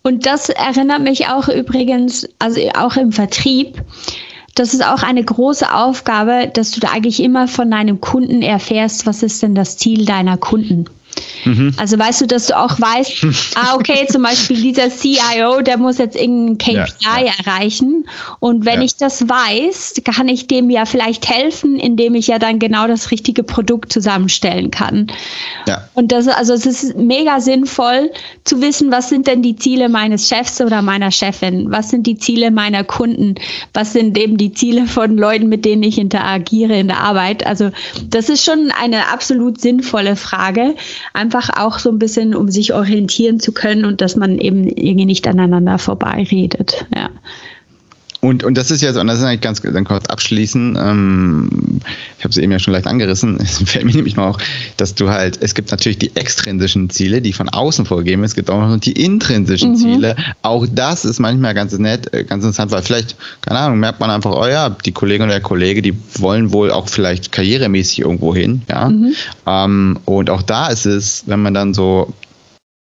[0.02, 3.82] Und das erinnert mich auch übrigens, also auch im Vertrieb,
[4.56, 9.06] das ist auch eine große Aufgabe, dass du da eigentlich immer von deinem Kunden erfährst,
[9.06, 10.86] was ist denn das Ziel deiner Kunden.
[11.44, 11.72] Mhm.
[11.76, 15.98] Also weißt du, dass du auch weißt, ah, okay, zum Beispiel dieser CIO, der muss
[15.98, 17.32] jetzt irgendein KPI ja, ja.
[17.44, 18.06] erreichen.
[18.40, 18.86] Und wenn ja.
[18.86, 23.10] ich das weiß, kann ich dem ja vielleicht helfen, indem ich ja dann genau das
[23.10, 25.06] richtige Produkt zusammenstellen kann.
[25.66, 25.88] Ja.
[25.94, 28.10] Und das, also es ist mega sinnvoll
[28.44, 31.70] zu wissen, was sind denn die Ziele meines Chefs oder meiner Chefin?
[31.70, 33.36] Was sind die Ziele meiner Kunden?
[33.72, 37.46] Was sind eben die Ziele von Leuten, mit denen ich interagiere in der Arbeit?
[37.46, 37.70] Also
[38.08, 40.74] das ist schon eine absolut sinnvolle Frage.
[41.12, 45.06] Einfach auch so ein bisschen, um sich orientieren zu können und dass man eben irgendwie
[45.06, 46.86] nicht aneinander vorbeiredet.
[46.94, 47.10] Ja.
[48.26, 50.76] Und, und das ist ja so, und das ist eigentlich ganz dann kurz abschließen.
[50.76, 51.80] Ähm,
[52.18, 53.38] ich habe es eben ja schon leicht angerissen.
[53.46, 54.40] Es fällt mir nämlich mal auch,
[54.76, 58.50] dass du halt, es gibt natürlich die extrinsischen Ziele, die von außen vorgegeben Es gibt
[58.50, 59.76] auch noch die intrinsischen mhm.
[59.76, 60.16] Ziele.
[60.42, 64.10] Auch das ist manchmal ganz nett, äh, ganz interessant, weil vielleicht, keine Ahnung, merkt man
[64.10, 68.34] einfach, oh ja, die Kollegin oder der Kollege, die wollen wohl auch vielleicht karrieremäßig irgendwo
[68.34, 68.88] hin, ja.
[68.88, 69.14] Mhm.
[69.46, 72.12] Ähm, und auch da ist es, wenn man dann so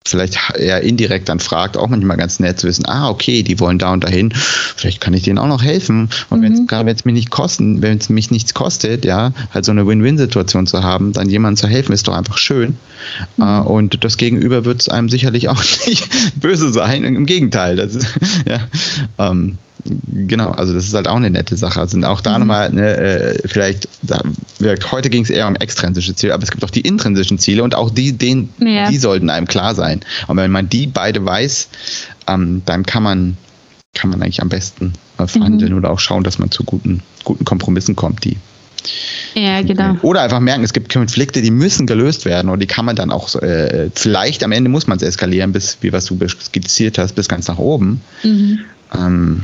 [0.06, 3.78] vielleicht eher indirekt dann fragt, auch manchmal ganz nett zu wissen, ah, okay, die wollen
[3.78, 6.10] da und dahin, vielleicht kann ich denen auch noch helfen.
[6.30, 6.44] Und mhm.
[6.44, 9.64] wenn es gerade wenn es mich nicht kosten, wenn es mich nichts kostet, ja, halt
[9.64, 12.78] so eine Win-Win-Situation zu haben, dann jemandem zu helfen, ist doch einfach schön.
[13.38, 13.44] Mhm.
[13.44, 16.10] Uh, und das Gegenüber wird es einem sicherlich auch nicht
[16.40, 17.04] böse sein.
[17.04, 18.08] Im Gegenteil, das ist,
[18.48, 18.60] ja.
[19.18, 21.80] Um, ähm, Genau, also das ist halt auch eine nette Sache.
[21.80, 22.39] Also auch da mhm.
[22.39, 24.22] nochmal, ne, äh, vielleicht, da,
[24.91, 27.76] heute ging es eher um extrinsische Ziele, aber es gibt auch die intrinsischen Ziele und
[27.76, 28.89] auch die, den, ja.
[28.89, 30.02] die sollten einem klar sein.
[30.28, 31.70] Und wenn man die beide weiß,
[32.28, 33.38] ähm, dann kann man,
[33.94, 35.80] kann man eigentlich am besten äh, verhandeln mhm.
[35.80, 38.38] oder auch schauen, dass man zu guten, guten Kompromissen kommt, die
[39.36, 39.96] ja, genau.
[40.02, 43.12] Oder einfach merken, es gibt Konflikte, die müssen gelöst werden und die kann man dann
[43.12, 47.13] auch, äh, vielleicht am Ende muss man es eskalieren, bis, wie was du skizziert hast,
[47.13, 48.02] bis ganz nach oben.
[48.24, 48.60] Mhm.
[48.94, 49.44] Ähm,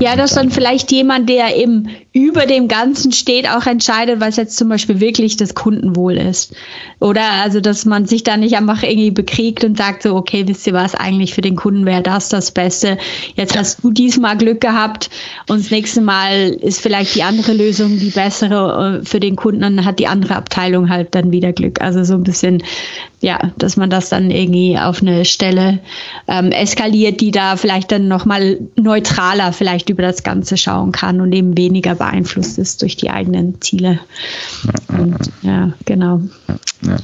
[0.00, 4.56] ja, dass dann vielleicht jemand, der eben über dem Ganzen steht, auch entscheidet, was jetzt
[4.56, 6.54] zum Beispiel wirklich das Kundenwohl ist.
[6.98, 10.66] Oder also, dass man sich da nicht einfach irgendwie bekriegt und sagt so, okay, wisst
[10.66, 12.98] ihr was, eigentlich für den Kunden wäre das das Beste.
[13.34, 13.60] Jetzt ja.
[13.60, 15.10] hast du diesmal Glück gehabt
[15.48, 19.62] und das nächste Mal ist vielleicht die andere Lösung die bessere äh, für den Kunden
[19.62, 21.80] und dann hat die andere Abteilung halt dann wieder Glück.
[21.80, 22.62] Also so ein bisschen
[23.26, 25.80] ja, dass man das dann irgendwie auf eine Stelle
[26.28, 31.32] ähm, eskaliert, die da vielleicht dann nochmal neutraler vielleicht über das Ganze schauen kann und
[31.32, 34.00] eben weniger beeinflusst ist durch die eigenen Ziele.
[34.88, 36.22] Und, ja, genau.
[36.82, 36.96] Ja.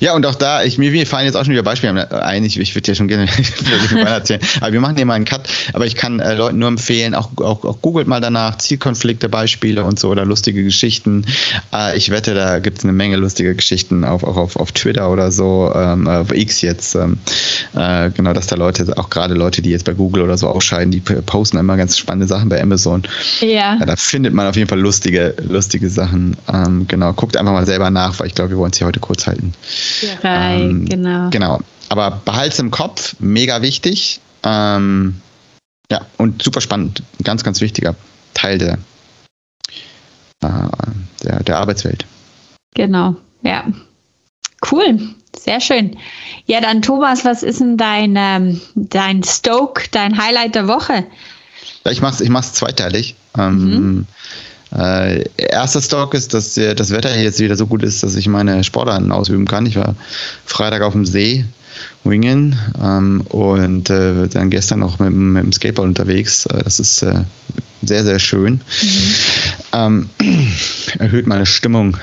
[0.00, 2.44] Ja, und auch da, ich, mir, mir fallen jetzt auch schon wieder Beispiele ein.
[2.44, 3.28] Ich, ich würde ja schon gerne
[4.06, 4.40] erzählen.
[4.60, 5.48] Aber wir machen hier mal einen Cut.
[5.72, 9.84] Aber ich kann äh, Leuten nur empfehlen, auch, auch, auch googelt mal danach Zielkonflikte, Beispiele
[9.84, 11.24] und so oder lustige Geschichten.
[11.72, 15.10] Äh, ich wette, da gibt es eine Menge lustige Geschichten, auch, auch auf, auf Twitter
[15.10, 16.94] oder so, ähm, auf X jetzt.
[16.94, 17.18] Ähm,
[17.74, 20.90] äh, genau, dass da Leute, auch gerade Leute, die jetzt bei Google oder so ausscheiden,
[20.90, 23.02] die posten immer ganz spannende Sachen bei Amazon.
[23.40, 23.76] Ja.
[23.78, 26.36] ja da findet man auf jeden Fall lustige, lustige Sachen.
[26.52, 29.00] Ähm, genau, guckt einfach mal selber nach, weil ich glaube, wir wollen es hier heute
[29.00, 29.52] kurz halten.
[30.22, 31.30] Ja, ähm, genau.
[31.30, 31.60] Genau.
[31.88, 34.20] Aber behalt's im Kopf, mega wichtig.
[34.42, 35.20] Ähm,
[35.90, 37.02] ja, und super spannend.
[37.22, 37.96] Ganz, ganz wichtiger
[38.34, 38.78] Teil der,
[40.42, 40.68] äh,
[41.24, 42.06] der, der Arbeitswelt.
[42.74, 43.64] Genau, ja.
[44.70, 44.98] Cool,
[45.36, 45.96] sehr schön.
[46.46, 51.06] Ja, dann Thomas, was ist denn dein, ähm, dein Stoke, dein Highlight der Woche?
[51.84, 53.16] Ja, ich mach's, ich mach's zweiteilig.
[53.36, 54.06] Ähm, mhm.
[54.76, 58.14] Äh, erster Stock ist, dass der, das Wetter hier jetzt wieder so gut ist, dass
[58.14, 59.66] ich meine Sportarten ausüben kann.
[59.66, 59.94] Ich war
[60.44, 61.44] Freitag auf dem See
[62.04, 66.46] wingen ähm, und äh, dann gestern noch mit, mit dem Skateboard unterwegs.
[66.46, 67.24] Äh, das ist äh,
[67.82, 68.60] sehr, sehr schön.
[68.82, 69.14] Mhm.
[69.72, 70.10] Ähm,
[70.98, 71.96] erhöht meine Stimmung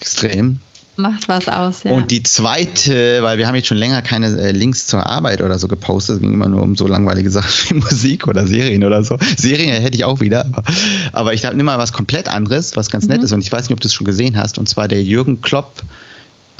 [0.00, 0.60] extrem.
[0.98, 1.92] Macht was aus, ja.
[1.92, 5.56] Und die zweite, weil wir haben jetzt schon länger keine äh, Links zur Arbeit oder
[5.56, 9.04] so gepostet, es ging immer nur um so langweilige Sachen wie Musik oder Serien oder
[9.04, 9.16] so.
[9.36, 10.64] Serien hätte ich auch wieder, aber,
[11.12, 13.12] aber ich habe mal was komplett anderes, was ganz mhm.
[13.12, 15.00] nett ist und ich weiß nicht, ob du es schon gesehen hast, und zwar der
[15.04, 15.84] Jürgen Klopp,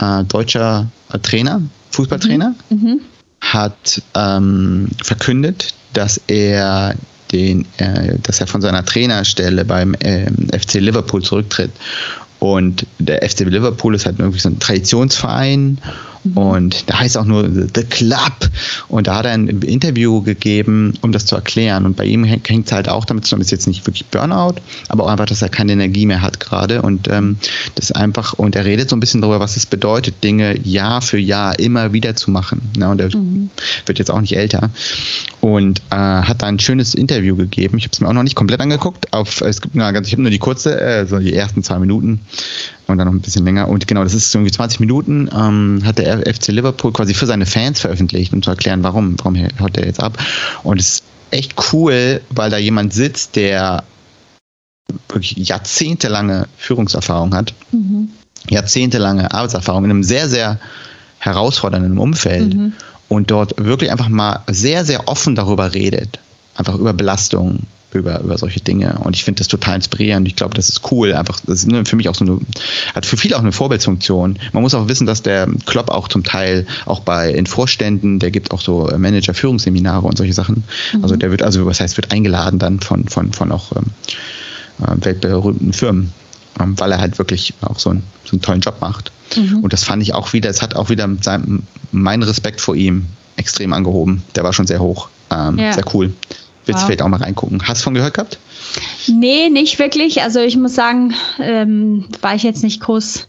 [0.00, 2.76] äh, deutscher äh, Trainer, Fußballtrainer, mhm.
[2.76, 3.00] Mhm.
[3.40, 6.94] hat ähm, verkündet, dass er
[7.32, 11.72] den, äh, dass er von seiner Trainerstelle beim ähm, FC Liverpool zurücktritt
[12.38, 15.78] und der FC Liverpool ist halt irgendwie so ein Traditionsverein
[16.24, 16.36] Mhm.
[16.36, 18.50] Und da heißt auch nur The Club.
[18.88, 21.86] Und da hat er ein Interview gegeben, um das zu erklären.
[21.86, 24.56] Und bei ihm hängt es halt auch damit zusammen, ist jetzt nicht wirklich Burnout,
[24.88, 26.82] aber auch einfach, dass er keine Energie mehr hat gerade.
[26.82, 27.36] Und ähm,
[27.74, 31.18] das einfach, und er redet so ein bisschen darüber, was es bedeutet, Dinge Jahr für
[31.18, 32.60] Jahr immer wieder zu machen.
[32.76, 33.50] Ja, und er mhm.
[33.86, 34.70] wird jetzt auch nicht älter.
[35.40, 37.78] Und äh, hat da ein schönes Interview gegeben.
[37.78, 39.12] Ich habe es mir auch noch nicht komplett angeguckt.
[39.12, 42.20] Auf, es gibt, na, ich habe nur die kurze, äh, so die ersten zwei Minuten
[42.88, 43.68] und dann noch ein bisschen länger.
[43.68, 47.46] Und genau, das ist irgendwie 20 Minuten, ähm, hat der FC Liverpool quasi für seine
[47.46, 50.18] Fans veröffentlicht, um zu erklären, warum, warum haut der jetzt ab.
[50.64, 53.84] Und es ist echt cool, weil da jemand sitzt, der
[55.08, 58.08] wirklich jahrzehntelange Führungserfahrung hat, mhm.
[58.48, 60.58] jahrzehntelange Arbeitserfahrung in einem sehr, sehr
[61.18, 62.72] herausfordernden Umfeld mhm.
[63.08, 66.18] Und dort wirklich einfach mal sehr, sehr offen darüber redet.
[66.54, 67.60] Einfach über Belastung,
[67.92, 68.98] über, über solche Dinge.
[68.98, 70.26] Und ich finde das total inspirierend.
[70.28, 71.14] Ich glaube, das ist cool.
[71.14, 72.40] Einfach, das ist für mich auch so eine,
[72.94, 74.38] hat für viele auch eine Vorbildfunktion.
[74.52, 78.30] Man muss auch wissen, dass der Klopp auch zum Teil auch bei in Vorständen, der
[78.30, 80.64] gibt auch so Manager-Führungsseminare und solche Sachen.
[80.92, 81.02] Mhm.
[81.02, 83.84] Also der wird, also was heißt, wird eingeladen dann von, von, von auch ähm,
[84.80, 86.12] äh, weltberühmten Firmen.
[86.60, 89.12] Ähm, weil er halt wirklich auch so, ein, so einen tollen Job macht.
[89.36, 89.58] Mhm.
[89.58, 93.06] Und das fand ich auch wieder, es hat auch wieder seinem, meinen Respekt vor ihm
[93.36, 94.22] extrem angehoben.
[94.34, 95.08] Der war schon sehr hoch.
[95.30, 95.72] Ähm, ja.
[95.72, 96.12] Sehr cool.
[96.66, 97.66] Willst du vielleicht auch mal reingucken?
[97.66, 98.38] Hast du von gehört gehabt?
[99.06, 100.22] Nee, nicht wirklich.
[100.22, 103.26] Also ich muss sagen, ähm, war ich jetzt nicht groß.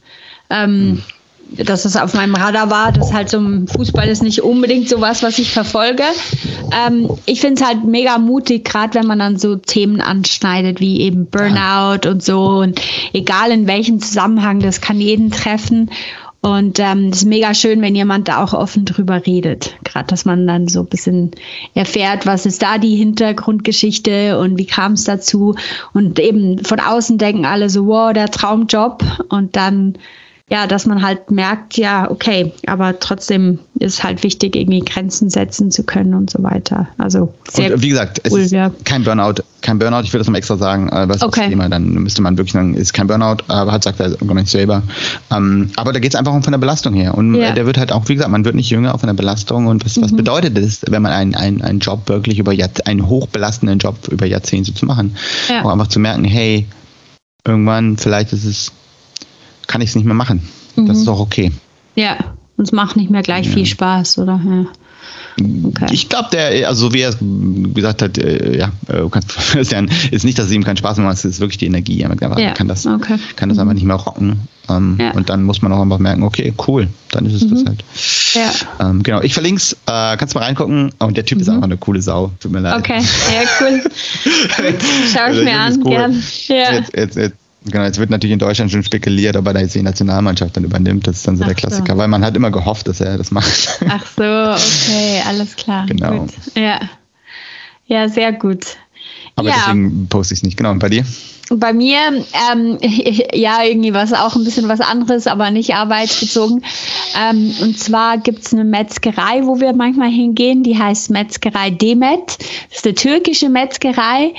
[0.50, 1.04] Ähm, hm
[1.52, 2.92] dass es auf meinem Radar war.
[2.92, 3.42] Das halt so
[3.76, 6.04] Fußball ist nicht unbedingt sowas, was ich verfolge.
[6.72, 11.02] Ähm, ich finde es halt mega mutig, gerade wenn man dann so Themen anschneidet, wie
[11.02, 12.60] eben Burnout und so.
[12.60, 12.80] Und
[13.14, 15.90] egal in welchem Zusammenhang, das kann jeden treffen.
[16.42, 19.76] Und ähm, es ist mega schön, wenn jemand da auch offen drüber redet.
[19.84, 21.32] Gerade, dass man dann so ein bisschen
[21.74, 25.56] erfährt, was ist da die Hintergrundgeschichte und wie kam es dazu.
[25.94, 29.04] Und eben von außen denken alle so, wow, der Traumjob.
[29.28, 29.98] Und dann
[30.50, 35.70] ja, dass man halt merkt, ja, okay, aber trotzdem ist halt wichtig, irgendwie Grenzen setzen
[35.70, 36.88] zu können und so weiter.
[36.98, 38.72] Also sehr und wie gesagt, cool, es ist ja.
[38.84, 41.42] kein Burnout, kein Burnout, ich will das mal extra sagen, äh, was okay.
[41.42, 44.34] das Thema, dann müsste man wirklich sagen, ist kein Burnout, aber hat sagt er gar
[44.34, 44.82] nicht selber.
[45.32, 47.14] Ähm, aber da geht es einfach um von der Belastung her.
[47.16, 47.52] Und ja.
[47.52, 49.68] der wird halt auch, wie gesagt, man wird nicht jünger auch von der Belastung.
[49.68, 50.02] Und was, mhm.
[50.04, 53.96] was bedeutet es, wenn man einen, einen, einen Job wirklich über Jahrzehnte, einen hochbelastenden Job
[54.10, 55.16] über Jahrzehnte zu machen?
[55.48, 55.64] Ja.
[55.64, 56.66] Auch einfach zu merken, hey,
[57.46, 58.72] irgendwann vielleicht ist es
[59.70, 60.42] kann ich es nicht mehr machen.
[60.76, 60.88] Mhm.
[60.88, 61.52] Das ist auch okay.
[61.96, 62.18] Ja,
[62.58, 63.54] und es macht nicht mehr gleich ja.
[63.54, 64.42] viel Spaß, oder?
[64.46, 64.66] Ja.
[65.64, 65.88] Okay.
[65.92, 67.16] Ich glaube, der, also wie er
[67.74, 69.08] gesagt hat, äh, ja, äh,
[70.12, 72.02] ist nicht, dass es ihm keinen Spaß macht, es ist wirklich die Energie.
[72.02, 72.52] Er ja.
[72.52, 73.18] kann das, okay.
[73.38, 73.62] kann das mhm.
[73.62, 74.42] einfach nicht mehr rocken.
[74.68, 75.12] Ähm, ja.
[75.12, 77.50] Und dann muss man auch einfach merken, okay, cool, dann ist es mhm.
[77.52, 77.84] das halt.
[78.34, 78.90] Ja.
[78.90, 80.92] Ähm, genau, ich verlinke es, äh, kannst mal reingucken.
[81.00, 81.42] Und der Typ mhm.
[81.44, 82.80] ist einfach eine coole Sau, tut mir leid.
[82.80, 83.00] Okay,
[83.34, 83.82] ja, cool.
[84.54, 85.90] Schau ich also, mir an, cool.
[85.92, 86.24] gern.
[86.48, 86.74] Ja.
[86.74, 87.38] Jetzt, jetzt, jetzt,
[87.72, 90.64] Genau, jetzt wird natürlich in Deutschland schon spekuliert, ob er da jetzt die Nationalmannschaft dann
[90.64, 91.08] übernimmt.
[91.08, 92.00] Das ist dann so Ach der Klassiker, so.
[92.00, 93.80] weil man hat immer gehofft, dass er das macht.
[93.90, 95.86] Ach so, okay, alles klar.
[95.86, 96.20] Genau.
[96.20, 96.34] Gut.
[96.56, 96.80] Ja.
[97.88, 98.66] ja, sehr gut.
[99.36, 99.56] Aber ja.
[99.58, 100.58] deswegen poste ich es nicht.
[100.58, 101.06] Genau, und bei dir?
[101.50, 101.98] Bei mir,
[102.52, 102.78] ähm,
[103.34, 106.64] ja, irgendwie was auch ein bisschen was anderes, aber nicht arbeitsbezogen.
[107.18, 112.38] Ähm, und zwar gibt es eine Metzgerei, wo wir manchmal hingehen, die heißt Metzgerei Demet.
[112.70, 114.34] Das ist eine türkische Metzgerei.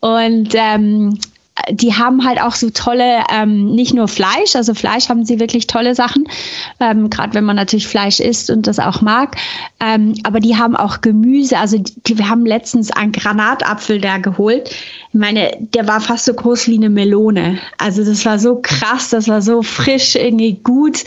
[0.00, 1.18] Und ähm,
[1.70, 5.68] die haben halt auch so tolle, ähm, nicht nur Fleisch, also Fleisch haben sie wirklich
[5.68, 6.26] tolle Sachen,
[6.80, 9.36] ähm, gerade wenn man natürlich Fleisch isst und das auch mag.
[9.78, 14.70] Ähm, aber die haben auch Gemüse, also die, wir haben letztens einen Granatapfel da geholt.
[15.14, 17.58] Ich meine, der war fast so groß wie eine Melone.
[17.78, 21.04] Also das war so krass, das war so frisch, irgendwie gut.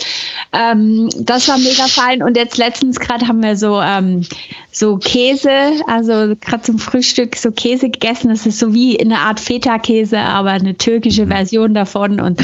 [0.54, 2.24] Ähm, das war mega fein.
[2.24, 4.26] Und jetzt letztens gerade haben wir so, ähm,
[4.72, 8.30] so Käse, also gerade zum Frühstück so Käse gegessen.
[8.30, 11.28] Das ist so wie eine Art Feta-Käse, aber eine türkische.
[11.28, 12.20] Version davon.
[12.20, 12.42] Und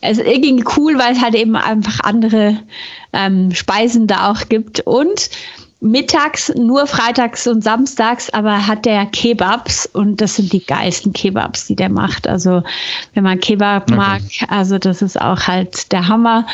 [0.00, 2.58] es ist irgendwie cool, weil es halt eben einfach andere
[3.12, 4.80] ähm, Speisen da auch gibt.
[4.80, 5.30] Und
[5.84, 11.66] mittags, nur freitags und samstags, aber hat der Kebabs und das sind die geilsten Kebabs,
[11.66, 12.26] die der macht.
[12.26, 12.62] Also
[13.12, 13.94] wenn man Kebab okay.
[13.94, 16.46] mag, also das ist auch halt der Hammer.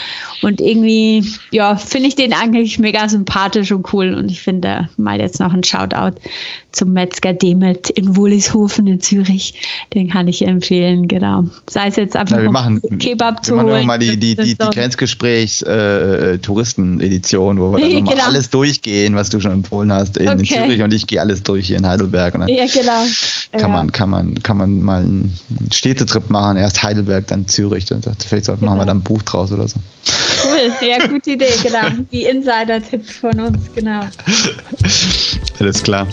[0.43, 4.15] Und irgendwie, ja, finde ich den eigentlich mega sympathisch und cool.
[4.15, 6.17] Und ich finde mal jetzt noch ein Shoutout
[6.73, 9.55] zum Metzger Demet in Wohlishofen in Zürich.
[9.95, 11.47] Den kann ich empfehlen, genau.
[11.69, 13.87] Sei es jetzt einfach ja, wir machen, Kebab zu wir holen.
[13.87, 18.25] mal die, die, die, die Grenzgesprächs-Tourisken-Edition, äh, wo wir dann genau.
[18.25, 20.39] alles durchgehen, was du schon empfohlen hast in, okay.
[20.39, 22.35] in Zürich und ich gehe alles durch hier in Heidelberg.
[22.35, 23.05] Und dann ja, genau.
[23.53, 23.69] Kann, ja.
[23.69, 25.39] man, kann, man, kann man mal einen
[25.71, 27.85] Städtetrip machen, erst Heidelberg, dann Zürich.
[27.85, 28.59] Dann vielleicht genau.
[28.61, 29.79] machen wir dann ein Buch draus oder so.
[30.45, 31.87] Cool, ja, gute Idee, genau.
[32.13, 34.01] Die Insider-Tipps von uns, genau.
[35.59, 36.07] Alles klar.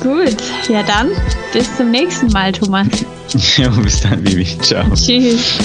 [0.00, 0.36] Gut,
[0.68, 1.08] ja dann,
[1.52, 2.86] bis zum nächsten Mal, Thomas.
[3.56, 4.46] ja, bis dann, Bibi.
[4.60, 4.84] Ciao.
[4.94, 5.58] Tschüss.